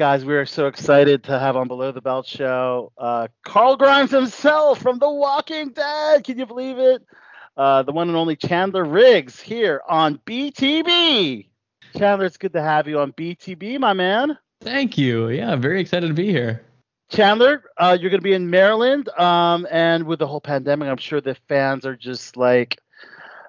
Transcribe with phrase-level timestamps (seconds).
[0.00, 4.10] Guys, we are so excited to have on Below the Belt show uh, Carl Grimes
[4.10, 6.24] himself from The Walking Dead.
[6.24, 7.04] Can you believe it?
[7.54, 11.48] Uh, the one and only Chandler Riggs here on BTB.
[11.98, 14.38] Chandler, it's good to have you on BTB, my man.
[14.62, 15.28] Thank you.
[15.28, 16.64] Yeah, very excited to be here.
[17.10, 20.96] Chandler, uh, you're going to be in Maryland, um, and with the whole pandemic, I'm
[20.96, 22.78] sure the fans are just like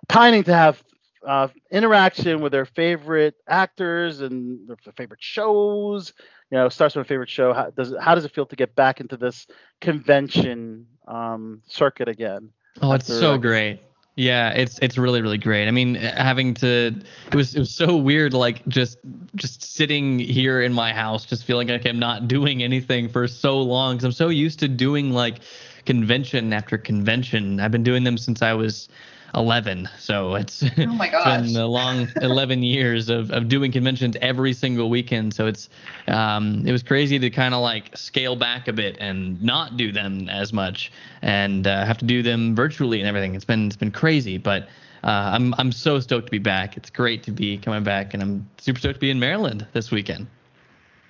[0.09, 0.84] pining to have
[1.26, 6.12] uh, interaction with their favorite actors and their favorite shows.
[6.52, 7.54] You know, starts with a favorite show.
[7.54, 9.48] How does it, how does it feel to get back into this
[9.80, 12.50] convention um, circuit again?
[12.82, 13.80] Oh, it's so great.
[14.16, 15.68] Yeah, it's it's really really great.
[15.68, 16.94] I mean, having to
[17.27, 18.98] it was it was so weird like just
[19.36, 23.62] just sitting here in my house just feeling like I'm not doing anything for so
[23.62, 25.40] long cuz I'm so used to doing like
[25.86, 27.62] convention after convention.
[27.62, 28.90] I've been doing them since I was
[29.35, 29.90] 11.
[29.99, 31.43] So it's, oh my gosh.
[31.43, 35.34] it's been a long 11 years of, of doing conventions every single weekend.
[35.34, 35.70] So it's
[36.07, 39.91] um, it was crazy to kind of like scale back a bit and not do
[39.91, 43.35] them as much and uh, have to do them virtually and everything.
[43.35, 44.63] It's been it's been crazy, but
[45.04, 46.77] uh, I'm I'm so stoked to be back.
[46.77, 49.91] It's great to be coming back, and I'm super stoked to be in Maryland this
[49.91, 50.27] weekend.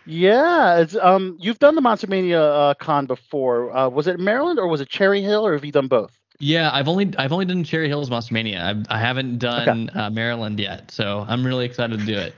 [0.05, 3.75] Yeah, it's um you've done the Monster Mania uh, con before.
[3.75, 6.17] Uh, was it Maryland or was it Cherry Hill, or have you done both?
[6.41, 8.63] Yeah, I've only I've only done Cherry Hills Monster Mania.
[8.63, 9.99] I've, I haven't done okay.
[9.99, 12.33] uh, Maryland yet, so I'm really excited to do it.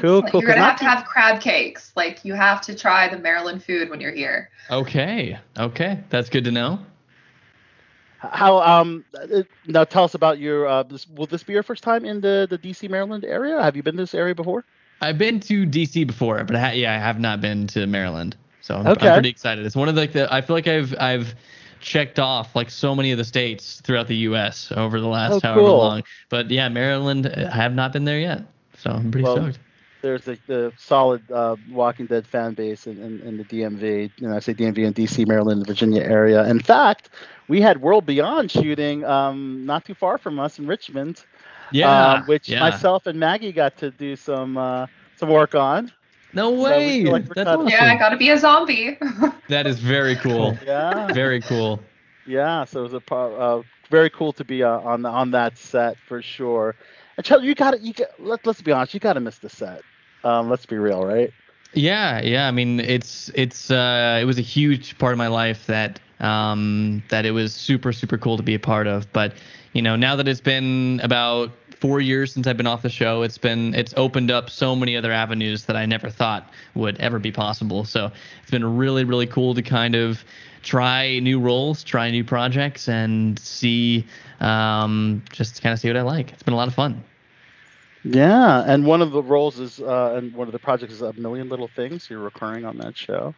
[0.00, 0.42] Cool, cool.
[0.42, 1.92] You're gonna have to have crab cakes.
[1.96, 4.50] Like you have to try the Maryland food when you're here.
[4.70, 6.78] Okay, okay, that's good to know.
[8.18, 9.02] How um
[9.66, 12.46] now tell us about your uh this, will this be your first time in the
[12.50, 13.62] the DC Maryland area?
[13.62, 14.62] Have you been to this area before?
[15.00, 18.36] I've been to DC before, but I ha- yeah, I have not been to Maryland.
[18.60, 19.08] So I'm, okay.
[19.08, 19.64] I'm pretty excited.
[19.64, 21.34] It's one of the, the I feel like I've I've
[21.84, 24.72] checked off like so many of the states throughout the U.S.
[24.74, 25.78] over the last oh, however cool.
[25.78, 26.02] long.
[26.30, 28.42] But yeah, Maryland, I have not been there yet,
[28.76, 29.58] so I'm pretty well, stoked.
[30.00, 34.10] There's a, the solid uh, Walking Dead fan base in, in, in the DMV.
[34.16, 36.46] You know, I say DMV in D.C., Maryland, Virginia area.
[36.48, 37.10] In fact,
[37.48, 41.24] we had World Beyond shooting um, not too far from us in Richmond.
[41.70, 42.60] Yeah, uh, which yeah.
[42.60, 45.90] myself and Maggie got to do some uh, some work on.
[46.34, 47.04] No way.
[47.04, 47.68] So like That's awesome.
[47.68, 48.98] Yeah, I gotta be a zombie.
[49.48, 50.58] that is very cool.
[50.66, 51.12] yeah.
[51.12, 51.80] Very cool.
[52.26, 55.58] Yeah, so it was a uh, very cool to be uh, on the, on that
[55.58, 56.74] set for sure.
[57.16, 59.38] And Charlie, you got to you got let, let's be honest, you got to miss
[59.38, 59.82] the set.
[60.24, 61.32] Um, let's be real, right?
[61.74, 62.48] Yeah, yeah.
[62.48, 67.02] I mean, it's it's uh, it was a huge part of my life that um,
[67.10, 69.12] that it was super super cool to be a part of.
[69.12, 69.34] But
[69.72, 71.50] you know, now that it's been about
[71.84, 74.96] four years since I've been off the show, it's been it's opened up so many
[74.96, 77.84] other avenues that I never thought would ever be possible.
[77.84, 80.24] So it's been really really cool to kind of
[80.62, 84.06] try new roles, try new projects, and see
[84.40, 86.32] um, just kind of see what I like.
[86.32, 87.04] It's been a lot of fun.
[88.02, 91.12] Yeah, and one of the roles is, uh, and one of the projects is a
[91.12, 92.08] million little things.
[92.08, 93.34] You're recurring on that show.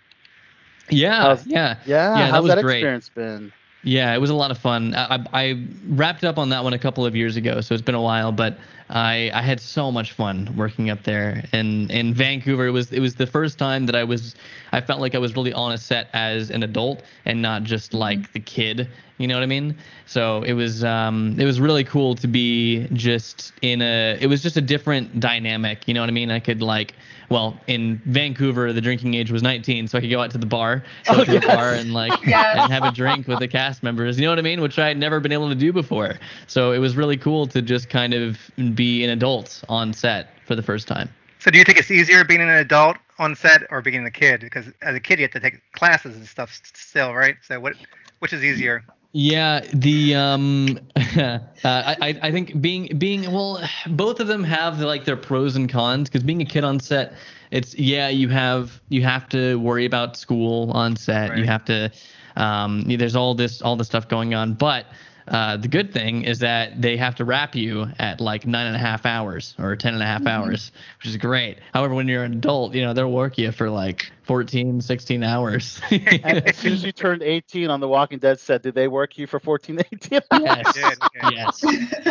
[0.88, 2.16] Yeah, how's, yeah, yeah.
[2.16, 2.26] yeah.
[2.26, 2.76] How's that was that great.
[2.76, 3.52] experience been?
[3.86, 4.96] Yeah, it was a lot of fun.
[4.96, 7.94] I, I wrapped up on that one a couple of years ago, so it's been
[7.94, 8.58] a while, but
[8.88, 12.66] I, I had so much fun working up there in in Vancouver.
[12.66, 14.34] It was it was the first time that I was
[14.72, 17.94] I felt like I was really on a set as an adult and not just
[17.94, 18.88] like the kid.
[19.18, 19.74] You know what I mean?
[20.04, 24.42] So it was um it was really cool to be just in a it was
[24.42, 25.88] just a different dynamic.
[25.88, 26.30] You know what I mean?
[26.30, 26.94] I could like
[27.28, 30.46] well in Vancouver the drinking age was 19, so I could go out to the
[30.46, 31.42] bar, go Oh, to yes.
[31.42, 32.58] the bar and like Yes.
[32.60, 34.18] and have a drink with the cast members.
[34.18, 34.60] You know what I mean?
[34.60, 36.16] Which I had never been able to do before.
[36.46, 38.38] So it was really cool to just kind of
[38.76, 41.08] be an adult on set for the first time.
[41.38, 44.40] So do you think it's easier being an adult on set or being a kid?
[44.40, 47.36] Because as a kid you have to take classes and stuff still, right?
[47.42, 47.74] So what,
[48.20, 48.84] which is easier?
[49.18, 54.80] Yeah, the um, uh, I I I think being being well, both of them have
[54.80, 56.10] like their pros and cons.
[56.10, 57.14] Because being a kid on set,
[57.50, 61.38] it's yeah you have you have to worry about school on set.
[61.38, 61.90] You have to
[62.36, 64.84] um, there's all this all this stuff going on, but.
[65.28, 68.76] Uh, the good thing is that they have to wrap you at like nine and
[68.76, 71.58] a half hours or ten and a half hours, which is great.
[71.74, 75.80] However, when you're an adult, you know, they'll work you for like 14, 16 hours.
[75.90, 79.26] As soon as you turned 18 on the Walking Dead set, did they work you
[79.26, 80.20] for 14, 18?
[80.32, 80.76] yes.
[81.22, 81.64] Yes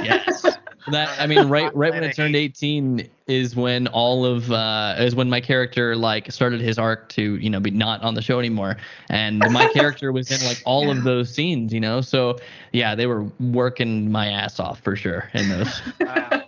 [0.03, 0.45] yes
[0.87, 5.15] that i mean right right when i turned 18 is when all of uh is
[5.15, 8.39] when my character like started his arc to you know be not on the show
[8.39, 8.77] anymore
[9.09, 12.37] and my character was in like all of those scenes you know so
[12.71, 16.43] yeah they were working my ass off for sure in those Wow.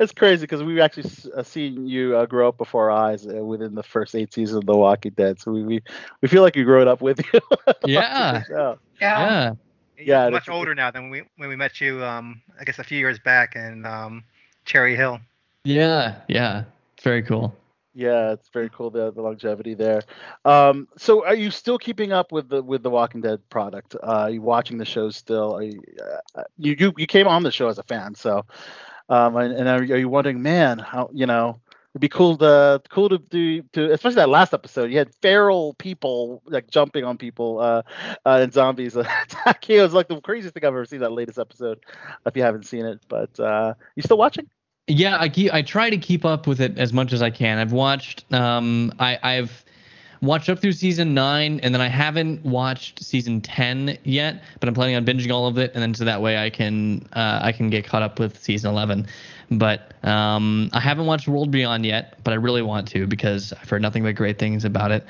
[0.00, 3.26] It's crazy because we've actually s- uh, seen you uh, grow up before our eyes
[3.26, 5.40] uh, within the first eight seasons of The Walking Dead.
[5.40, 5.82] So we we,
[6.22, 7.40] we feel like we grew up with you.
[7.84, 8.76] yeah Yeah.
[9.00, 9.54] Yeah.
[9.98, 12.04] yeah You're much older now than we when we met you.
[12.04, 14.24] Um, I guess a few years back in um,
[14.64, 15.20] Cherry Hill.
[15.64, 16.64] yeah yeah
[16.94, 17.54] It's very cool.
[17.94, 20.02] Yeah, it's very cool the, the longevity there.
[20.44, 23.94] Um, so, are you still keeping up with the with the Walking Dead product?
[23.94, 25.56] Uh, are you watching the show still?
[25.56, 25.80] Are you,
[26.34, 28.44] uh, you you you came on the show as a fan, so
[29.10, 31.60] um, and, and are, you- are you wondering, man, how you know?
[31.92, 34.92] It'd be cool to cool to do to especially that last episode.
[34.92, 37.82] You had feral people like jumping on people uh,
[38.24, 39.78] uh, and zombies attacking.
[39.78, 41.00] It was like the craziest thing I've ever seen.
[41.00, 41.80] That latest episode,
[42.24, 44.48] if you haven't seen it, but uh, you still watching?
[44.86, 47.58] Yeah, I keep I try to keep up with it as much as I can.
[47.58, 49.64] I've watched um I I've
[50.22, 54.74] watched up through season 9 and then I haven't watched season 10 yet, but I'm
[54.74, 57.52] planning on binging all of it and then so that way I can uh I
[57.52, 59.06] can get caught up with season 11.
[59.50, 63.68] But um I haven't watched World Beyond yet, but I really want to because I've
[63.68, 65.06] heard nothing but great things about it.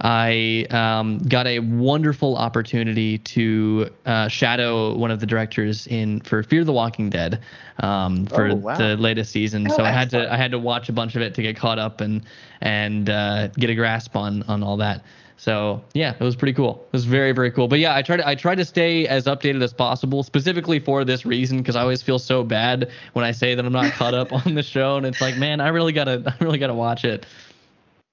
[0.00, 6.42] I um, got a wonderful opportunity to uh, shadow one of the directors in for
[6.42, 7.40] Fear the Walking Dead
[7.80, 8.76] um, for Oh, wow.
[8.76, 9.66] the latest season.
[9.70, 11.56] Oh, so I had to I had to watch a bunch of it to get
[11.56, 12.22] caught up and
[12.60, 15.02] and uh, get a grasp on on all that.
[15.36, 16.84] So yeah, it was pretty cool.
[16.86, 17.68] It was very very cool.
[17.68, 21.04] But yeah, I tried to I try to stay as updated as possible, specifically for
[21.04, 24.14] this reason because I always feel so bad when I say that I'm not caught
[24.14, 27.04] up on the show, and it's like, man, I really gotta I really gotta watch
[27.04, 27.26] it.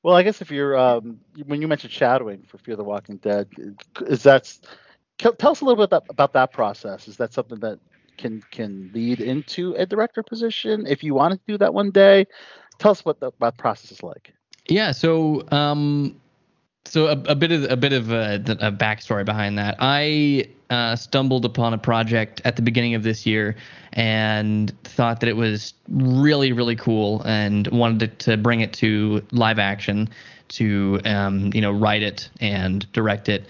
[0.03, 3.48] Well, I guess if you're um, when you mentioned shadowing for Fear the Walking Dead,
[4.07, 4.51] is that
[5.18, 7.07] tell us a little bit about, about that process?
[7.07, 7.80] Is that something that
[8.18, 12.25] can can lead into a director position if you want to do that one day?
[12.80, 14.33] Tell us what the that process is like.
[14.68, 14.92] Yeah.
[14.92, 16.21] So, um,
[16.86, 19.75] so a, a bit of a bit of a, a backstory behind that.
[19.80, 23.56] I uh, stumbled upon a project at the beginning of this year
[23.94, 29.25] and thought that it was really really cool and wanted to, to bring it to
[29.31, 30.10] live action
[30.50, 33.48] to um, you know write it and direct it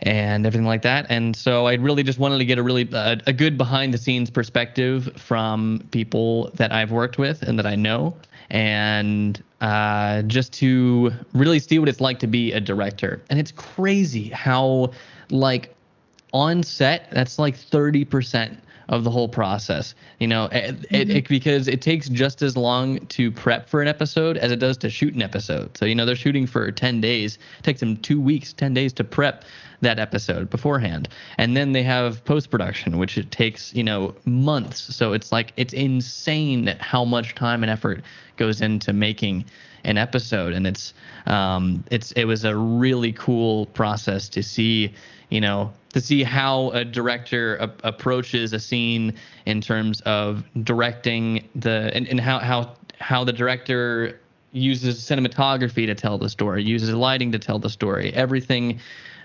[0.00, 1.06] and everything like that.
[1.08, 3.98] And so I really just wanted to get a really uh, a good behind the
[3.98, 8.16] scenes perspective from people that I've worked with and that I know,
[8.50, 13.22] and uh, just to really see what it's like to be a director.
[13.30, 14.92] And it's crazy how
[15.30, 15.74] like
[16.32, 18.58] on set that's like 30%
[18.88, 19.94] of the whole process.
[20.20, 23.88] You know it, it, it- because it takes just as long to prep for an
[23.88, 25.76] episode as it does to shoot an episode.
[25.76, 27.38] So you know they're shooting for 10 days.
[27.58, 29.44] It takes them two weeks 10 days to prep
[29.82, 31.08] that episode beforehand.
[31.38, 34.94] And then they have post production which it takes you know months.
[34.94, 38.02] So it's like it's insane how much time and effort
[38.36, 39.44] goes into making
[39.86, 40.52] an episode.
[40.52, 40.92] And it's
[41.26, 44.92] um it's it was a really cool process to see
[45.30, 49.14] you know to see how a director a- approaches a scene
[49.46, 54.20] in terms of directing the and, and how how how the director
[54.52, 58.78] uses cinematography to tell the story uses lighting to tell the story everything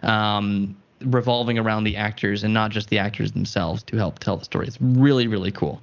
[0.03, 0.75] um
[1.05, 4.67] revolving around the actors and not just the actors themselves to help tell the story.
[4.67, 5.81] It's really really cool.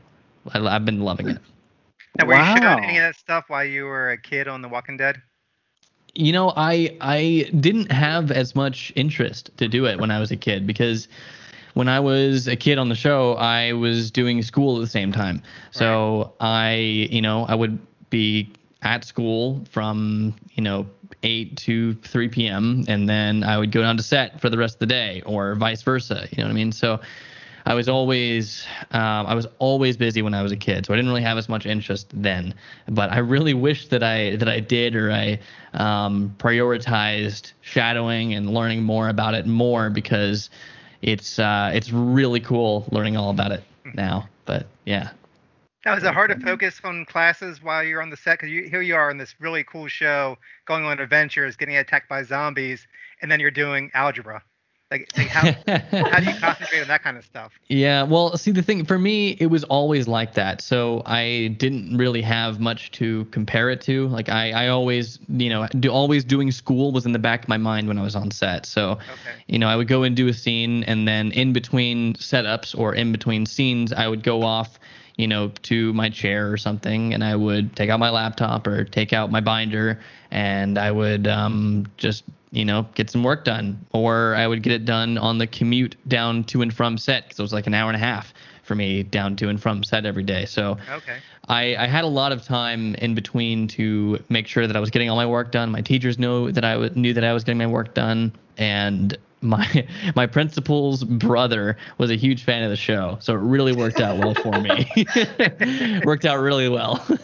[0.53, 1.39] I, i've been loving it
[2.17, 2.83] Now, were you shooting Wow.
[2.83, 5.21] any of that stuff while you were a kid on The Walking Dead?
[6.15, 10.31] you know i i didn't have as much interest to do it when i was
[10.31, 11.09] a kid because
[11.75, 15.13] when i was a kid on the show i was doing school at the same
[15.13, 16.75] time so i
[17.11, 17.79] you know i would
[18.11, 18.53] be
[18.83, 20.87] at school from you know
[21.23, 24.77] 8 to 3 p.m and then i would go down to set for the rest
[24.77, 27.01] of the day or vice versa you know what i mean so
[27.69, 30.97] I was always um, I was always busy when I was a kid, so I
[30.97, 32.55] didn't really have as much interest then.
[32.89, 35.39] But I really wish that I that I did, or I
[35.75, 40.49] um, prioritized shadowing and learning more about it more because
[41.03, 44.27] it's uh, it's really cool learning all about it now.
[44.47, 45.11] But yeah,
[45.85, 48.39] Now, is it hard to focus on classes while you're on the set?
[48.41, 52.23] Because here you are in this really cool show, going on adventures, getting attacked by
[52.23, 52.87] zombies,
[53.21, 54.43] and then you're doing algebra.
[54.91, 55.53] Like, like how,
[56.07, 57.53] how do you concentrate on that kind of stuff?
[57.69, 60.63] Yeah, well, see the thing for me, it was always like that.
[60.63, 64.09] So I didn't really have much to compare it to.
[64.09, 67.49] Like I, I always, you know, do always doing school was in the back of
[67.49, 68.65] my mind when I was on set.
[68.65, 69.37] So, Okay.
[69.47, 72.95] you know, I would go and do a scene, and then in between setups or
[72.95, 74.79] in between scenes, I would go off,
[75.19, 78.85] you know, to my chair or something, and I would take out my laptop or
[78.85, 82.23] take out my binder, and I would um, just,
[82.53, 85.97] you know, get some work done, or I would get it done on the commute
[86.09, 88.33] down to and from set because it was like an hour and a half
[88.63, 90.45] for me down to and from set every day.
[90.47, 91.17] So Okay.
[91.49, 94.91] I, I had a lot of time in between to make sure that I was
[94.91, 95.71] getting all my work done.
[95.71, 99.17] My teachers knew that I w- knew that I was getting my work done, and
[99.41, 104.01] my my principal's brother was a huge fan of the show, so it really worked
[104.01, 105.07] out well for me.
[106.05, 107.05] worked out really well.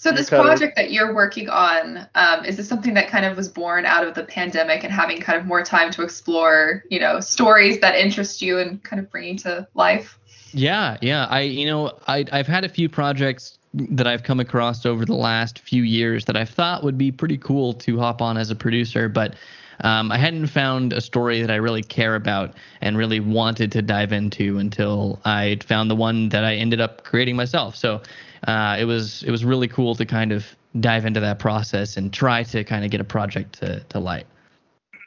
[0.00, 3.48] So this project that you're working on, um, is this something that kind of was
[3.48, 7.18] born out of the pandemic and having kind of more time to explore, you know,
[7.18, 10.16] stories that interest you and kind of bringing to life?
[10.52, 11.26] Yeah, yeah.
[11.26, 15.14] I you know I I've had a few projects that I've come across over the
[15.14, 18.54] last few years that I thought would be pretty cool to hop on as a
[18.54, 19.34] producer, but
[19.80, 23.82] um, I hadn't found a story that I really care about and really wanted to
[23.82, 27.76] dive into until I found the one that I ended up creating myself.
[27.76, 28.02] So
[28.46, 30.46] uh, it was it was really cool to kind of
[30.80, 34.26] dive into that process and try to kind of get a project to, to light.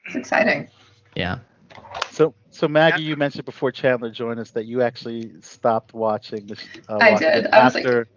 [0.05, 0.69] It's exciting.
[1.15, 1.39] Yeah.
[2.09, 6.63] So, so Maggie, you mentioned before Chandler joined us that you actually stopped watching this.
[6.89, 7.45] Uh, I did.
[7.45, 8.07] it I was like-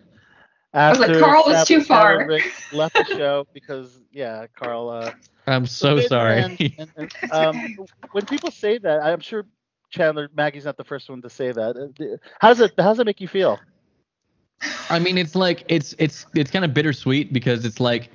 [0.75, 1.03] after.
[1.05, 2.27] I was like, Carl was Chandler- too far.
[2.27, 4.91] Rick left the show because, yeah, Carl.
[4.91, 5.13] Uh,
[5.47, 6.39] I'm so and- sorry.
[6.41, 7.77] and- and, um,
[8.13, 9.47] when people say that, I'm sure
[9.91, 11.77] Chandler Maggie's not the first one to say that.
[11.77, 12.73] Uh, How does it?
[12.79, 13.59] How does it make you feel?
[14.91, 18.11] I mean, it's like it's it's it's kind of bittersweet because it's like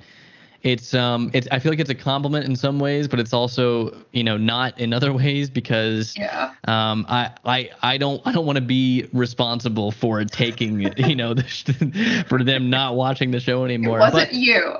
[0.62, 3.96] it's um it's I feel like it's a compliment in some ways, but it's also
[4.12, 6.52] you know not in other ways because Yeah.
[6.66, 11.34] um I I I don't I don't want to be responsible for taking you know
[11.34, 13.98] the, for them not watching the show anymore.
[13.98, 14.74] It wasn't but you.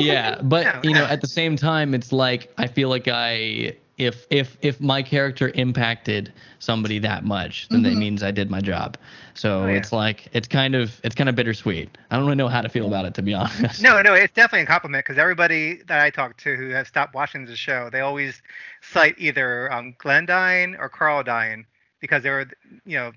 [0.00, 1.06] yeah, but No, you know, no.
[1.06, 5.50] at the same time, it's like I feel like I if if if my character
[5.54, 7.98] impacted somebody that much, then that Mhm.
[7.98, 8.96] means I did my job.
[9.34, 9.74] So Oh, yeah.
[9.74, 11.88] it's like it's kind of it's kind of bittersweet.
[12.10, 13.82] I don't really know how to feel about it to be honest.
[13.82, 17.14] No, no, it's definitely a compliment because everybody that I talk to who has stopped
[17.14, 18.40] watching the show, they always
[18.80, 21.66] cite either um, Glenn dying or Carl dying
[22.00, 22.46] because they were,
[22.86, 23.12] you know,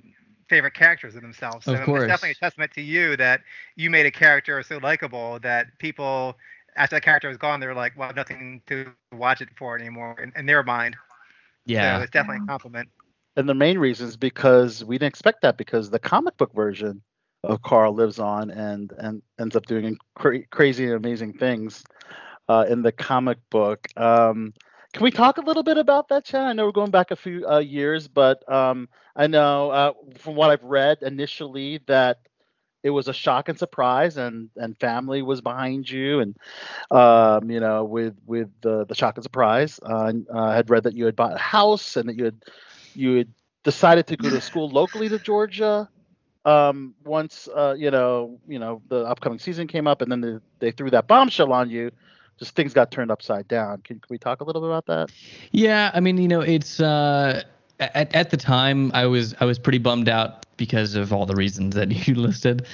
[0.49, 1.65] favorite characters of themselves.
[1.65, 2.03] So Of course.
[2.03, 3.41] it's definitely a testament to you that
[3.75, 6.37] you made a character so likable that people,
[6.75, 10.19] after that character was gone, they were like, well, nothing to watch it for anymore
[10.21, 10.95] in, in their mind.
[11.59, 11.97] So Yeah.
[11.99, 12.89] it's definitely a compliment.
[13.35, 17.01] And the main reason is because we didn't expect that because the comic book version
[17.43, 21.83] of Carl lives on and and ends up doing cra- crazy and amazing things
[22.49, 23.87] uh, in the comic book.
[23.97, 24.53] Um,
[24.93, 26.41] can we talk a little bit about that, Chad?
[26.43, 30.35] I know we're going back a few uh, years, but um, I know uh, from
[30.35, 32.19] what I've read initially that
[32.83, 36.35] it was a shock and surprise, and and family was behind you, and
[36.89, 39.79] um, you know, with with the the shock and surprise.
[39.83, 42.37] Uh, uh, I had read that you had bought a house and that you had
[42.95, 43.27] you had
[43.63, 45.89] decided to go to school locally to Georgia.
[46.43, 50.37] Um, once uh, you know, you know, the upcoming season came up, and then they,
[50.59, 51.91] they threw that bombshell on you.
[52.39, 53.81] Just things got turned upside down.
[53.83, 55.11] Can, can we talk a little bit about that?
[55.51, 57.43] Yeah, I mean, you know, it's uh
[57.79, 61.33] at at the time I was I was pretty bummed out because of all the
[61.35, 62.67] reasons that you listed.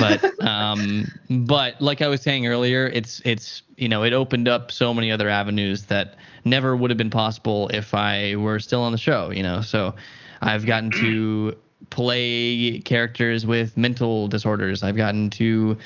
[0.00, 4.72] But um but like I was saying earlier, it's it's you know, it opened up
[4.72, 6.14] so many other avenues that
[6.46, 9.60] never would have been possible if I were still on the show, you know.
[9.60, 9.94] So
[10.40, 11.54] I've gotten to
[11.90, 14.82] play characters with mental disorders.
[14.82, 15.76] I've gotten to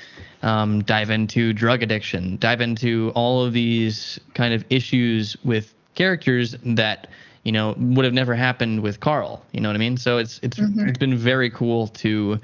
[0.42, 6.54] um, dive into drug addiction, dive into all of these kind of issues with characters
[6.64, 7.08] that
[7.44, 9.44] you know would have never happened with Carl.
[9.52, 9.96] You know what I mean?
[9.96, 10.88] So it's it's Mhm.
[10.88, 12.38] it's been very cool to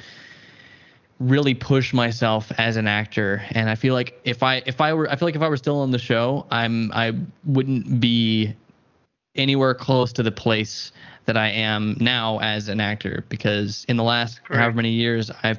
[1.21, 5.09] really push myself as an actor and i feel like if i if i were
[5.11, 8.53] i feel like if i were still on the show i'm i wouldn't be
[9.37, 10.93] anywhere close to the place
[11.27, 14.61] that I am now as an actor because in the last Correct.
[14.61, 15.59] however many years I've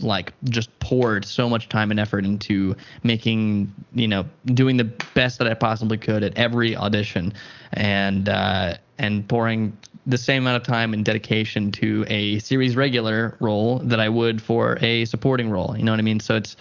[0.00, 5.38] like just poured so much time and effort into making you know doing the best
[5.38, 7.32] that I possibly could at every audition.
[7.72, 13.36] And uh, and pouring the same amount of time and dedication to a series regular
[13.40, 15.74] role that I would for a supporting role.
[15.76, 16.20] You know what I mean?
[16.20, 16.56] So it's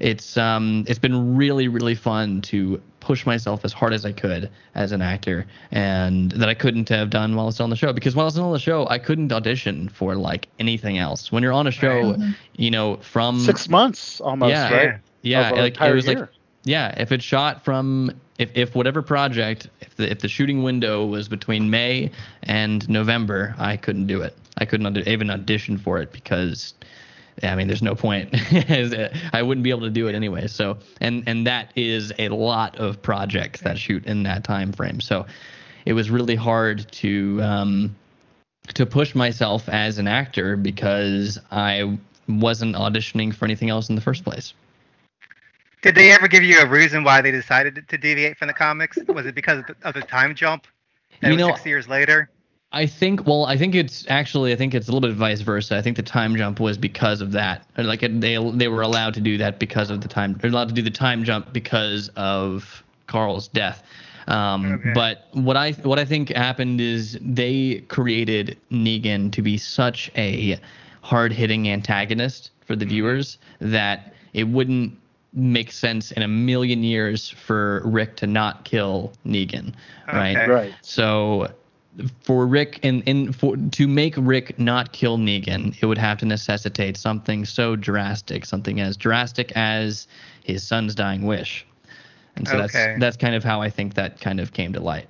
[0.00, 4.50] it's um it's been really really fun to push myself as hard as I could
[4.74, 7.92] as an actor and that I couldn't have done while I was on the show
[7.92, 11.42] because while I was on the show I couldn't audition for like anything else when
[11.42, 12.34] you're on a show Right.
[12.56, 15.00] you know from Six months almost, yeah right?
[15.22, 16.18] yeah Of like it was like
[16.64, 21.04] yeah if it's shot from if, if whatever project if the, if the shooting window
[21.06, 22.10] was between May
[22.42, 26.74] and November I couldn't do it I couldn't even audition for it because
[27.42, 28.30] I mean, there's no point.
[29.32, 30.46] I wouldn't be able to do it anyway.
[30.46, 35.00] So, and and that is a lot of projects that shoot in that time frame.
[35.00, 35.26] So,
[35.84, 37.96] it was really hard to um,
[38.74, 44.00] to push myself as an actor because I wasn't auditioning for anything else in the
[44.00, 44.54] first place.
[45.82, 48.98] Did they ever give you a reason why they decided to deviate from the comics?
[49.08, 50.66] Was it because of the, of the time jump?
[51.22, 52.30] That You know- six years later.
[52.72, 55.76] I think well, I think it's actually I think it's a little bit vice versa.
[55.76, 57.66] I think the time jump was because of that.
[57.76, 60.34] Like it, they they were allowed to do that because of the time.
[60.34, 63.82] They're allowed to do the time jump because of Carl's death.
[64.28, 64.92] Um, Okay.
[64.94, 70.58] But what I what I think happened is they created Negan to be such a
[71.02, 74.96] hard hitting antagonist for the viewers that it wouldn't
[75.32, 79.74] make sense in a million years for Rick to not kill Negan,
[80.12, 80.48] right?
[80.48, 80.74] Right.
[80.82, 81.48] So
[82.22, 86.26] for Rick and in for to make Rick not kill Negan, it would have to
[86.26, 90.06] necessitate something so drastic, something as drastic as
[90.44, 91.66] his son's dying wish.
[92.36, 92.66] And so Okay.
[92.72, 95.08] that's that's kind of how I think that kind of came to light.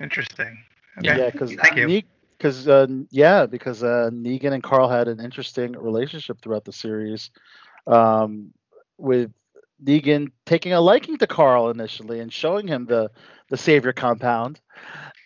[0.00, 0.58] Interesting.
[1.02, 1.12] Yeah.
[1.12, 1.20] Okay.
[1.20, 2.02] Yeah, because Thank you.
[2.38, 7.30] because uh, yeah, because uh, Negan and Carl had an interesting relationship throughout the series,
[7.86, 8.52] um,
[8.96, 9.32] with
[9.84, 13.10] Negan taking a liking to Carl initially and showing him the
[13.50, 14.60] the savior compound,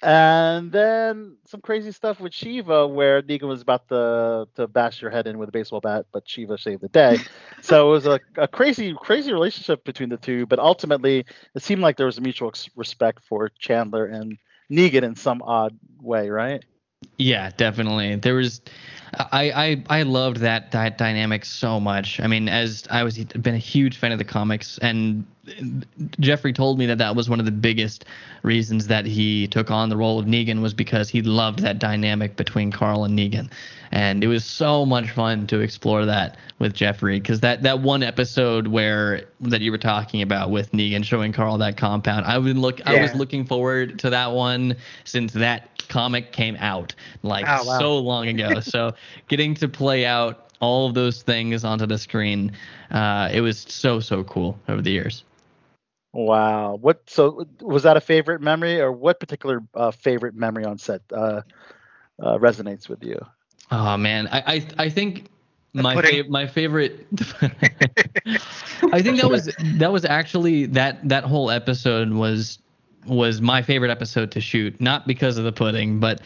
[0.03, 5.11] and then some crazy stuff with Shiva where Negan was about to to bash your
[5.11, 7.19] head in with a baseball bat, but Shiva saved the day.
[7.63, 11.25] so it was a, a crazy crazy relationship between the two, but ultimately
[11.55, 14.39] it seemed like there was a mutual respect for Chandler and
[14.71, 16.65] Negan in some odd way, right?
[17.19, 18.17] Yeah, definitely.
[18.17, 18.61] There was,
[19.15, 19.51] I
[19.89, 22.21] I I loved that that dynamic so much.
[22.21, 25.25] I mean, as I was been a huge fan of the comics, and
[26.21, 28.05] Jeffrey told me that that was one of the biggest
[28.43, 32.37] reasons that he took on the role of Negan was because he loved that dynamic
[32.37, 33.51] between Carl and Negan,
[33.91, 38.03] and it was so much fun to explore that with Jeffrey because that that one
[38.03, 42.59] episode where that you were talking about with Negan showing Carl that compound, I would
[42.59, 47.65] look I was looking forward to that one since that comic came out like Oh,
[47.65, 47.79] wow.
[47.81, 48.61] so long ago.
[48.61, 48.95] so
[49.29, 52.53] getting to play out all of those things onto the screen,
[52.91, 55.25] uh, it was so so cool over the years.
[56.13, 56.77] Wow.
[56.77, 57.09] What?
[57.09, 61.43] So was that a favorite memory, or what particular uh, favorite memory on set uh,
[62.21, 63.19] uh, resonates with you?
[63.71, 65.31] Oh man, I I, I think
[65.75, 67.07] The my fav- my favorite.
[68.93, 72.59] I think that was that was actually that that whole episode was
[73.09, 76.21] was my favorite episode to shoot, not because of the pudding, but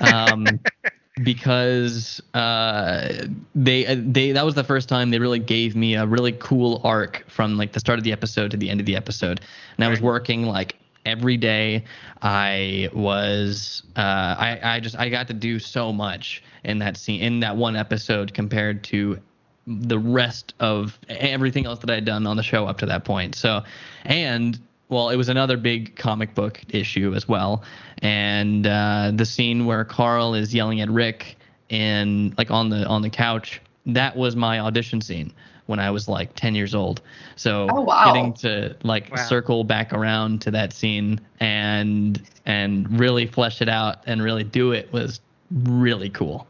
[0.00, 0.46] um,
[1.22, 6.06] because uh, they uh, they that was the first time they really gave me a
[6.06, 8.96] really cool arc from like the start of the episode to the end of the
[8.96, 9.40] episode,
[9.76, 11.84] and I was working like every day.
[12.22, 17.20] I was uh, I I just I got to do so much in that scene
[17.20, 19.18] in that one episode compared to
[19.66, 23.04] the rest of everything else that I had done on the show up to that
[23.04, 23.34] point.
[23.34, 23.62] So,
[24.04, 27.62] and well, it was another big comic book issue as well,
[28.02, 31.36] and uh, the scene where Carl is yelling at Rick
[31.70, 33.60] and like on the on the couch.
[33.86, 35.32] That was my audition scene
[35.66, 37.00] when I was like 10 years old.
[37.36, 38.04] So Oh, wow.
[38.04, 39.16] getting to like Wow.
[39.16, 44.72] circle back around to that scene and and really flesh it out and really do
[44.72, 45.20] it was
[45.52, 46.46] really cool.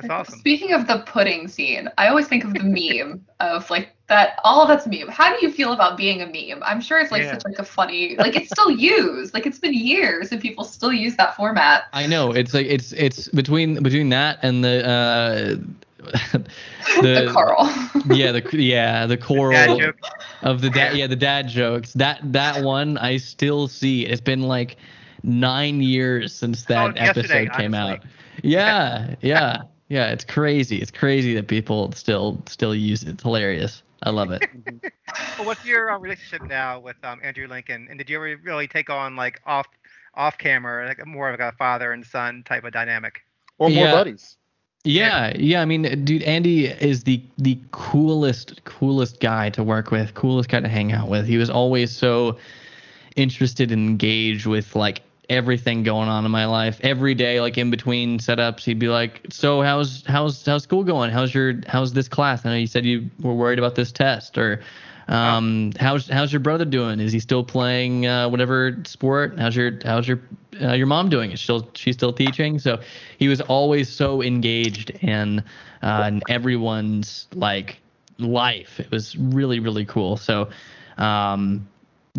[0.00, 0.38] That's awesome.
[0.40, 2.62] Speaking of the pudding scene, I always think of the
[3.02, 4.38] meme of like that.
[4.44, 5.08] All of that's meme.
[5.08, 6.62] How do you feel about being a meme?
[6.64, 7.32] I'm sure it's like Yeah.
[7.32, 9.34] such like a funny, like it's still used.
[9.34, 11.84] Like it's been years and people still use that format.
[11.92, 15.56] I know it's like it's it's between between that and the uh
[17.00, 17.70] The, the, Carl.
[18.04, 19.96] yeah the yeah the coral Dad joke.
[20.42, 24.42] of the dad yeah the dad jokes that that one I still see it's been
[24.42, 24.76] like
[25.22, 28.00] nine years since that Oh, episode came out
[28.42, 33.82] yeah yeah yeah it's crazy it's crazy that people still still use it it's hilarious
[34.02, 34.44] I love it
[35.38, 37.86] Well, what's your uh, relationship now with um, Andrew Lincoln?
[37.88, 39.66] And did you ever really take on like off
[40.14, 43.20] off camera, like more of like a father and son type of dynamic?
[43.58, 43.92] Or more Yeah.
[43.92, 44.36] buddies?
[44.84, 45.60] Yeah, yeah.
[45.60, 50.60] I mean, dude, Andy is the the coolest, coolest guy to work with, coolest guy
[50.60, 51.26] to hang out with.
[51.26, 52.38] He was always so
[53.16, 56.80] interested and engaged with like everything going on in my life.
[56.82, 61.10] Every day, like in between setups, he'd be like, "So how's how's how's school going?
[61.10, 62.44] How's your how's this class?
[62.44, 64.60] I know you said you were worried about this test, or
[65.08, 67.00] um, how's how's your brother doing?
[67.00, 69.38] Is he still playing uh, whatever sport?
[69.38, 70.20] How's your how's your
[70.62, 71.32] uh, your mom doing?
[71.32, 72.58] Is she she's still teaching?
[72.58, 72.80] So
[73.18, 75.42] he was always so engaged in
[75.82, 77.80] uh, in everyone's like
[78.18, 78.80] life.
[78.80, 80.16] It was really really cool.
[80.16, 80.50] So
[80.98, 81.66] um,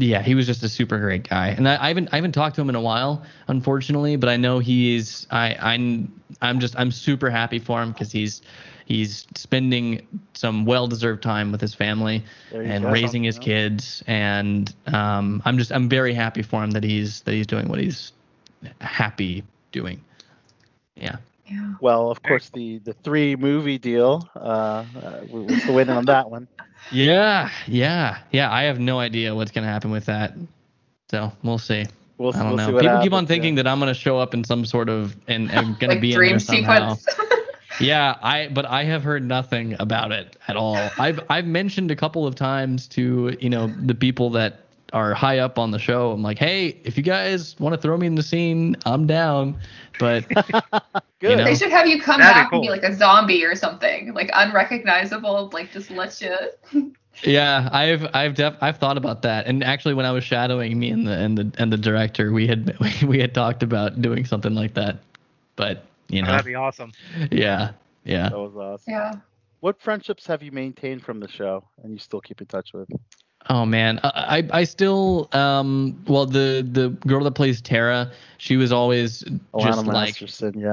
[0.02, 2.56] yeah, he was just a super great guy, and I, I haven't I haven't talked
[2.56, 6.92] to him in a while, unfortunately, but I know he's I I'm I'm just I'm
[6.92, 8.42] super happy for him because he's
[8.86, 12.92] he's spending some well-deserved time with his family and go.
[12.92, 17.34] raising his kids, and um, I'm just I'm very happy for him that he's that
[17.34, 18.12] he's doing what he's
[18.82, 20.04] happy doing.
[20.96, 21.18] Yeah.
[21.50, 21.74] Yeah.
[21.82, 24.30] Well, of course, the the three movie deal.
[24.36, 26.48] Uh, uh, we- we're waiting on that one.
[26.92, 28.52] Yeah, yeah, yeah.
[28.52, 30.34] I have no idea what's gonna happen with that,
[31.12, 31.86] so we'll see.
[32.18, 32.68] We'll, I don't we'll know.
[32.68, 33.64] see what People keep on thinking yeah.
[33.64, 36.20] that I'm gonna show up in some sort of and I'm gonna like be in
[36.20, 36.96] there somehow.
[36.96, 37.06] sequence.
[37.82, 40.78] Yeah, I but I have heard nothing about it at all.
[40.98, 44.62] I've I've mentioned a couple of times to you know the people that
[44.94, 46.12] are high up on the show.
[46.12, 49.60] I'm like, hey, if you guys want to throw me in the scene, I'm down.
[50.00, 50.28] But
[51.20, 51.38] Good.
[51.38, 51.44] know?
[51.44, 54.14] They should have you come That'd be back and be like a zombie or something,
[54.14, 56.94] like unrecognizable, like just let you.
[57.24, 60.90] Yeah, I've I've def- I've thought about that, and actually, when I was shadowing me
[60.90, 64.54] and the and the and the director, we had we had talked about doing something
[64.54, 65.00] like that,
[65.58, 66.94] but you know, that'd be awesome.
[67.30, 67.72] yeah,
[68.06, 68.30] yeah.
[68.30, 68.94] That was awesome.
[68.94, 69.14] Yeah.
[69.60, 72.88] What friendships have you maintained from the show, and you still keep in touch with?
[73.48, 78.72] Oh man, I I still um well the the girl that plays Tara, she was
[78.72, 79.24] always
[79.54, 80.16] Alanna just like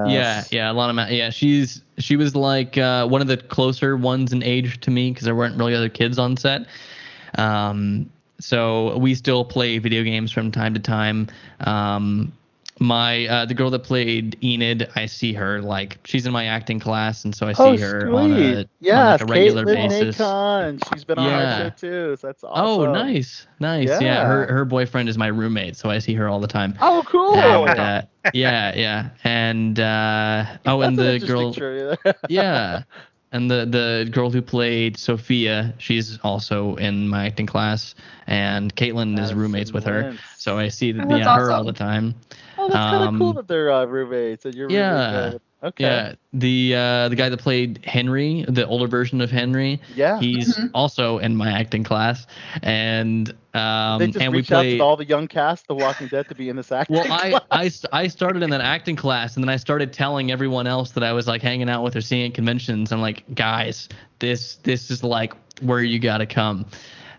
[0.05, 0.53] yes.
[0.53, 0.95] Yeah, yeah, Alanna.
[0.95, 4.91] Ma- yeah, she's she was like uh, one of the closer ones in age to
[4.91, 6.67] me because there weren't really other kids on set.
[7.39, 11.29] Um, so we still play video games from time to time.
[11.61, 12.33] Um,
[12.79, 16.79] my uh, the girl that played Enid, I see her like she's in my acting
[16.79, 18.69] class, and so I see Oh, her on a, sweet.
[18.81, 20.17] Yes, on like a regular Katelyn basis.
[20.19, 20.89] Nacon.
[20.93, 21.53] She's been on Yeah.
[21.55, 23.89] our show too, so that's Oh, nice, nice.
[23.89, 24.01] Yeah.
[24.01, 24.25] Yeah.
[24.27, 26.75] her her boyfriend is my roommate, so I see her all the time.
[26.81, 27.35] Oh, cool.
[27.35, 28.03] And, uh,
[28.35, 32.83] yeah, yeah, and uh, oh, and That's an the interesting girl, yeah,
[33.33, 37.95] and the the girl who played Sophia, she's also in my acting class,
[38.27, 41.65] and Katelyn is Madison roommates with her, so I see Oh, yeah, that's her all
[41.65, 42.15] the time.
[42.67, 45.25] Oh, that's kind of Um, cool that they're uh, roommates and you're Yeah.
[45.25, 45.45] roommates.
[45.65, 45.85] Okay.
[45.85, 50.21] Yeah, the uh, the guy that played Henry, the older version of Henry, Yeah.
[50.21, 50.71] he's Mhm.
[50.75, 52.27] also in my acting class,
[52.63, 56.09] and um, they just and we played, out to all the young cast, The Walking
[56.09, 56.97] Dead, to be in this acting.
[56.97, 57.43] Well, I, class.
[57.51, 60.91] I, st- I started in that acting class, and then I started telling everyone else
[60.93, 62.93] that I was like hanging out with or seeing at conventions.
[62.93, 66.67] I'm like, guys, this this is like where you gotta come.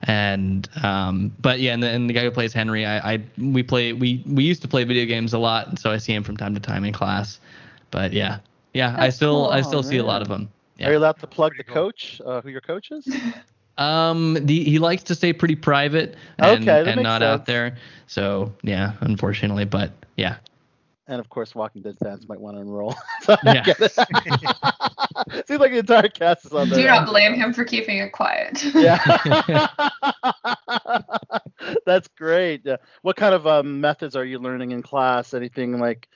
[0.03, 3.63] And um, but yeah, and the, and the guy who plays Henry, I, I we
[3.63, 6.23] play we we used to play video games a lot, and so I see him
[6.23, 7.39] from time to time in class.
[7.91, 8.39] But yeah,
[8.73, 10.21] yeah, I That's still I cool, still see a lot man.
[10.21, 10.49] of them.
[10.83, 13.07] Are you allowed to plug the coach, uh, who your coach is?
[13.77, 17.77] Um, the, he likes to stay pretty private and, Okay, and makes not out there.
[18.07, 20.37] So yeah, unfortunately, but yeah,
[21.07, 22.95] And of course, Walking Dead fans might want to enroll.
[23.21, 23.63] so I Yeah.
[23.63, 23.91] get it.
[25.47, 26.79] Seems like the entire cast is on there.
[26.79, 28.63] Do not blame him for keeping it quiet.
[28.75, 28.97] Yeah.
[31.85, 32.61] That's great.
[32.65, 32.77] Yeah.
[33.01, 35.33] What kind of um, methods are you learning in class?
[35.33, 36.07] Anything like,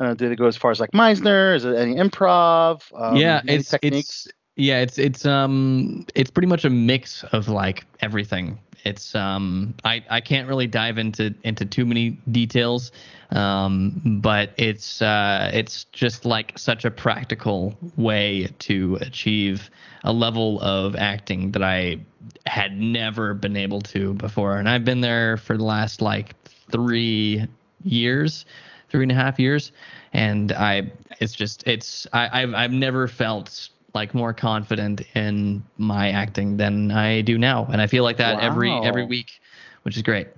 [0.00, 1.54] uh, did it go as far as like Meisner?
[1.56, 2.82] Is it any improv?
[2.98, 4.26] Um, yeah, any it's techniques?
[4.26, 8.58] it's yeah, it's it's um it's pretty much a mix of like everything.
[8.84, 12.90] It's um I I can't really dive into into too many details,
[13.30, 19.70] um but it's uh it's just like such a practical way to achieve
[20.02, 22.00] a level of acting that I
[22.46, 26.34] had never been able to before, and I've been there for the last like
[26.72, 27.46] three
[27.84, 28.44] years,
[28.88, 29.70] three and a half years,
[30.12, 30.90] and I
[31.20, 36.90] it's just it's I I've I've never felt like more confident in my acting than
[36.90, 39.40] I do now, and I feel like that every every week,
[39.82, 40.28] which is great.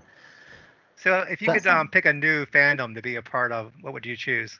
[0.96, 3.72] So if you That's- could um, pick a new fandom to be a part of,
[3.80, 4.58] what would you choose?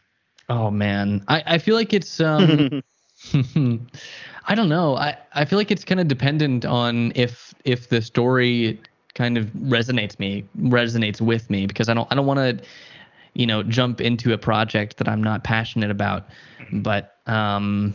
[0.49, 2.83] Oh man, I I feel like it's um.
[4.47, 4.97] I don't know.
[4.97, 8.81] I, I feel like it's kind of dependent on if if the story
[9.15, 9.45] kind of
[9.77, 12.65] resonates me resonates with me because I don't I don't want to
[13.35, 16.29] you know jump into a project that I'm not passionate about.
[16.73, 17.95] But um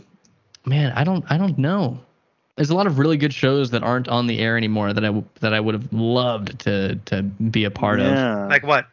[0.66, 1.98] man, I don't I don't know.
[2.56, 5.08] There's a lot of really good shows that aren't on the air anymore that I
[5.08, 8.06] w- that I would have loved to to be a part of.
[8.06, 8.46] yeah.
[8.46, 8.86] Like what?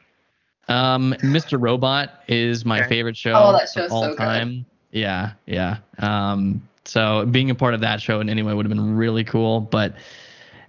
[0.68, 1.58] Um, Mr.
[1.62, 2.90] Robot is my Okay.
[2.90, 4.18] favorite show Oh, that of show's all so good.
[4.18, 4.66] time.
[4.92, 5.78] Yeah, yeah.
[6.00, 9.24] Um, so being a part of that show in any way would have been really
[9.24, 9.60] cool.
[9.62, 9.94] But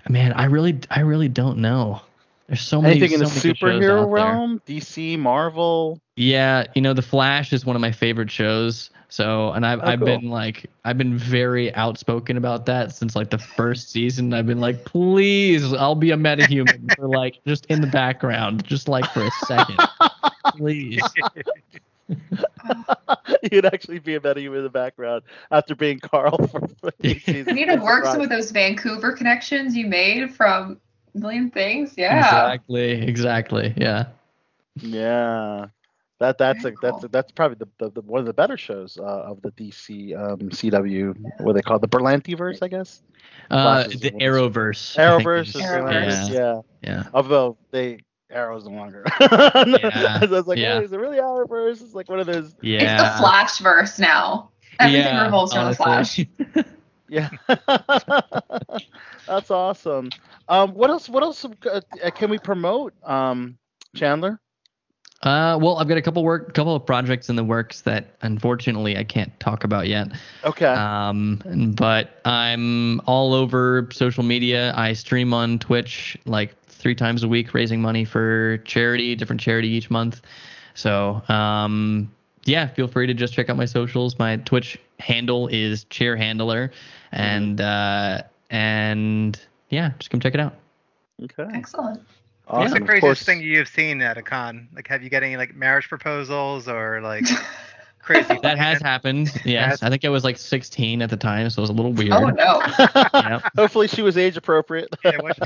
[0.09, 2.01] man, I really, I really don't know.
[2.47, 2.97] There's so many.
[2.99, 4.25] Anything in the many good shows superhero out there.
[4.27, 4.61] realm?
[4.67, 6.01] DC, Marvel.
[6.17, 8.91] Yeah, you know, The Flash is one of my favorite shows.
[9.09, 10.07] So, and I've Oh, I've cool.
[10.07, 14.35] been like I've been very outspoken about that since like the first season.
[14.35, 18.89] I've been like, please, I'll be a metahuman for like just in the background, just
[18.89, 19.79] like for a second,
[20.57, 21.01] please.
[23.53, 26.67] You'd actually be a metahuman in the background after being Carl for
[27.03, 27.47] 15.
[27.47, 30.81] You need to work some of those Vancouver connections you made from
[31.15, 31.95] Million Things.
[31.97, 32.19] Yeah.
[32.19, 33.75] Exactly, exactly.
[33.77, 34.07] Yeah.
[34.77, 35.67] Yeah,
[36.19, 37.09] that that's Very a, that's cool.
[37.11, 40.39] that's probably the, the, the one of the better shows uh, of the DC um,
[40.51, 41.15] CW.
[41.41, 43.01] What they call it, the Berlantiverse, I guess.
[43.51, 44.97] Uh, the the one that's- Arrowverse.
[44.97, 46.29] Arrowverse is- is Arrowverse.
[46.31, 46.35] yeah.
[46.35, 46.61] yeah.
[46.83, 47.05] Yeah.
[47.15, 48.01] Although they
[48.31, 49.05] Arrow's no longer.
[49.21, 50.75] I was like, yeah.
[50.75, 51.81] oh, is it really Arrowverse?
[51.83, 52.57] It's like one of those.
[52.63, 52.83] Yeah.
[52.83, 54.51] It's the Flash verse now.
[54.81, 56.19] Everything yeah, revolves around the Flash.
[57.09, 57.29] Yeah,
[59.27, 60.11] that's awesome.
[60.49, 61.09] Um, what else?
[61.09, 61.81] What else uh,
[62.15, 63.59] can we promote, um,
[63.95, 64.41] Chandler?
[65.25, 68.99] Uh, well, I've got a couple work, couple of projects in the works that unfortunately
[68.99, 70.09] I can't talk about yet.
[70.45, 70.67] Okay.
[70.67, 71.41] Um,
[71.77, 74.75] but I'm all over social media.
[74.77, 79.69] I stream on Twitch like three times a week, raising money for charity, different charity
[79.69, 80.21] each month.
[80.75, 82.13] So, um,
[82.45, 84.19] yeah, feel free to just check out my socials.
[84.19, 86.71] My Twitch handle is chair handler,
[87.13, 89.39] and uh, and
[89.71, 90.55] yeah, just come check it out.
[91.23, 91.47] Okay.
[91.53, 92.01] Excellent.
[92.47, 92.71] What's Awesome.
[92.73, 94.69] the Of craziest course- thing you've seen at a con?
[94.75, 97.25] Like, have you got any like marriage proposals or like
[98.03, 98.39] crazy?
[98.43, 99.31] That has happened.
[99.45, 101.93] Yes, I think I was like 16 at the time, so it was a little
[101.93, 102.13] weird.
[102.13, 102.63] Oh no.
[103.15, 103.41] Yeah.
[103.57, 104.89] Hopefully she was age appropriate.
[105.05, 105.39] Yeah, what-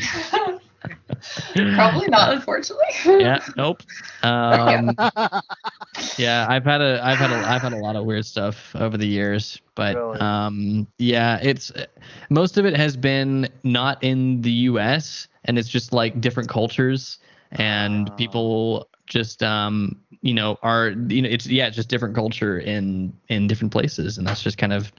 [1.74, 2.84] Probably not, unfortunately.
[3.06, 3.40] yeah.
[3.56, 3.82] Nope.
[4.22, 4.96] Um,
[6.16, 8.96] yeah, I've had a, I've had a, I've had a lot of weird stuff over
[8.96, 10.18] the years, but Really?
[10.20, 11.72] um, yeah, it's
[12.30, 15.28] most of it has been not in the U.S.
[15.44, 17.18] and it's just like different cultures
[17.52, 18.14] and Ah.
[18.16, 23.12] people just um, you know, are you know, it's yeah, it's just different culture in
[23.28, 24.92] in different places, and that's just kind of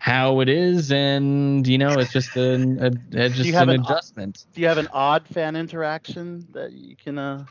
[0.00, 3.74] how it is, and you know, it's just an a, a, just you have an
[3.76, 4.46] an- adjustment.
[4.54, 7.44] Do you have an odd fan interaction that you can uh,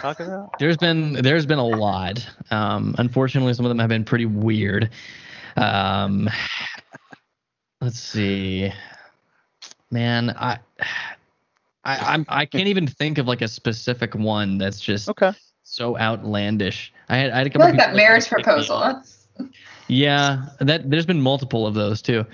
[0.00, 0.52] talk about?
[0.58, 2.28] There's been there's been a lot.
[2.50, 4.90] Um, unfortunately, some of them have been pretty weird.
[5.56, 6.28] Um,
[7.80, 8.72] let's see,
[9.90, 10.58] man, I.
[11.84, 15.32] I, I'm I can't even think of like a specific one that's just Okay.
[15.62, 16.92] so outlandish.
[17.08, 18.46] I had I had a couple feel like that marriage pick me up.
[18.46, 18.80] proposal.
[18.80, 19.17] That's
[19.88, 22.24] Yeah, that there's been multiple of those too.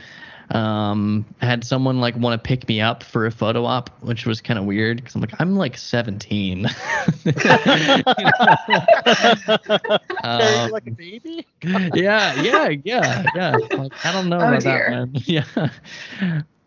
[0.50, 4.26] Um, I had someone like want to pick me up for a photo op, which
[4.26, 6.66] was kind of weird because I'm like I'm like 17.
[7.24, 7.58] You know?
[10.36, 11.46] Carry you Um, like a baby?
[11.94, 13.58] yeah, yeah, yeah, yeah.
[13.76, 14.86] Like, I don't know Oh, about dear.
[14.86, 15.14] that one.
[15.26, 15.44] Yeah.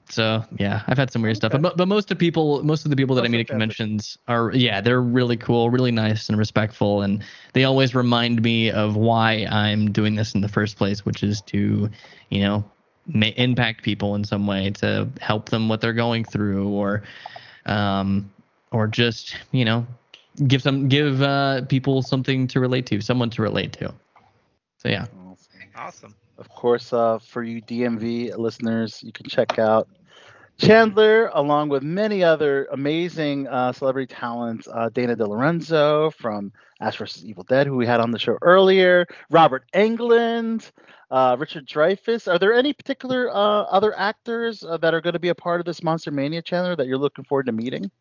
[0.10, 2.96] So yeah, I've had some weird stuff, but but most of people, most of the
[2.96, 3.54] people that I meet at fancy.
[3.54, 8.72] conventions are yeah, they're really cool, really nice and respectful, and they always remind me
[8.72, 11.90] of why I'm doing this in the first place, which is to,
[12.30, 12.64] you know,
[13.08, 17.04] ma- impact people in some way to help them what they're going through, or,
[17.66, 18.32] um,
[18.72, 19.86] or just you know,
[20.48, 23.94] give some give uh, people something to relate to, someone to relate to.
[24.78, 25.08] So yeah.
[25.76, 26.16] Awesome.
[26.38, 29.88] Of course, uh, for you DMV listeners, you can check out
[30.58, 34.68] Chandler, along with many other amazing uh, celebrity talents.
[34.72, 37.24] Uh, Dana DeLorenzo from Ash vs.
[37.26, 39.06] Evil Dead, who we had on the show earlier.
[39.30, 40.72] Robert Englund,
[41.12, 42.28] uh, Richard Dreyfuss.
[42.28, 45.60] Are there any particular uh, other actors uh, that are going to be a part
[45.60, 47.92] of this Monster Mania, Chandler, that you're looking forward to meeting?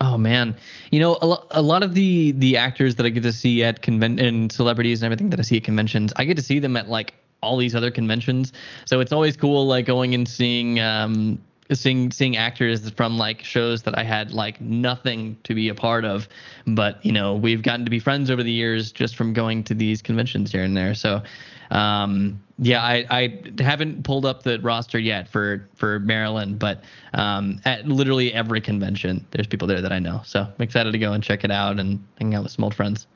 [0.00, 0.56] Oh man,
[0.90, 3.62] you know a, lo- a lot of the the actors that I get to see
[3.62, 6.58] at conven and celebrities and everything that I see at conventions, I get to see
[6.58, 8.52] them at like all these other conventions.
[8.86, 11.38] So it's always cool like going and seeing um
[11.72, 16.04] seeing seeing actors from like shows that I had like nothing to be a part
[16.04, 16.28] of,
[16.66, 19.74] but you know we've gotten to be friends over the years just from going to
[19.74, 20.94] these conventions here and there.
[20.94, 21.22] So
[21.70, 26.82] um yeah I, I haven't pulled up the roster yet for for Maryland, but
[27.14, 30.22] um at literally every convention there's people there that I know.
[30.24, 32.74] So I'm excited to go and check it out and hang out with some old
[32.74, 33.06] friends.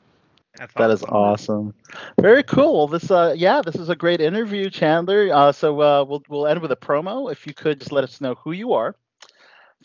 [0.57, 1.73] That's That is awesome.
[2.19, 2.77] Very cool.
[2.77, 5.29] Well, this uh yeah, this is a great interview, Chandler.
[5.31, 7.31] Uh, so uh, we'll we'll end with a promo.
[7.31, 8.95] If you could just let us know who you are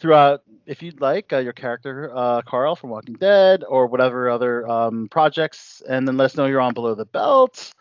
[0.01, 4.67] throughout, if you'd like, uh, your character uh, Carl from Walking Dead or whatever other
[4.69, 7.75] um, projects, and then let us know you're on Below the Belt,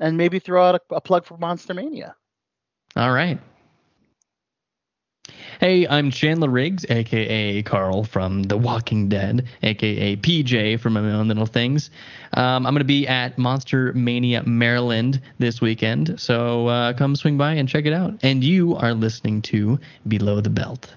[0.00, 2.16] and maybe throw out a, a plug for Monster Mania.
[2.96, 3.38] All right.
[5.60, 11.28] Hey, I'm Chandler Riggs, aka Carl from The Walking Dead, aka PJ from My Own
[11.28, 11.90] Little Things.
[12.34, 17.36] Um, I'm going to be at Monster Mania Maryland this weekend, so uh, come swing
[17.38, 18.14] by and check it out.
[18.22, 20.94] And you are listening to Below the Belt.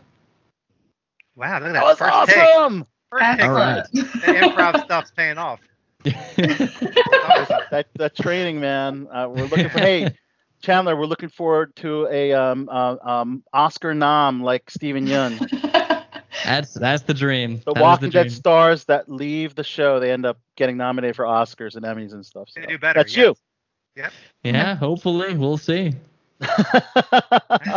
[1.35, 2.37] Wow, look at That that, was first take.
[2.55, 2.85] awesome.
[3.11, 3.41] First take.
[3.43, 3.83] All right.
[3.93, 3.99] The
[4.41, 5.59] improv stuff's paying off.
[6.03, 9.07] that that training, man.
[9.11, 9.79] Uh, we're looking for.
[9.79, 10.15] hey,
[10.61, 16.03] Chandler, we're looking forward to a um, uh, um, Oscar nom like Steven Yeun.
[16.43, 17.61] that's that's the dream.
[17.65, 18.29] The That is Walking Dead dream.
[18.31, 22.25] stars that leave the show, they end up getting nominated for Oscars and Emmys and
[22.25, 22.49] stuff.
[22.49, 23.35] So They do better, That's yes.
[23.95, 24.03] you.
[24.43, 25.93] Yeah, hopefully we'll see.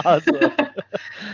[0.05, 0.37] awesome.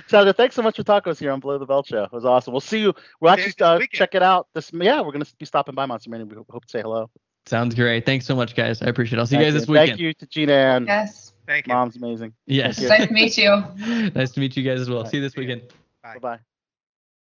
[0.09, 2.04] Chandler, thanks so much for talking to us here on Below the Belt Show.
[2.04, 2.52] It was awesome.
[2.52, 2.94] We'll see you.
[3.20, 4.48] We'll See actually this uh, check it out.
[4.54, 6.26] This yeah, we're gonna be stopping by Monster Mania.
[6.26, 7.11] We hope to say hello.
[7.46, 8.04] Sounds great.
[8.06, 8.82] Thanks so much, guys.
[8.82, 9.20] I appreciate it.
[9.20, 9.90] I'll see you guys this weekend.
[9.90, 11.32] Thank you to Gina and yes.
[11.46, 11.74] Thank you.
[11.74, 12.32] Mom's amazing.
[12.46, 12.80] Yes.
[12.80, 14.11] Nice to meet you.
[14.14, 15.04] nice to meet you guys as well.
[15.06, 15.62] See you this weekend.
[16.02, 16.14] Bye.
[16.14, 16.38] Bye bye.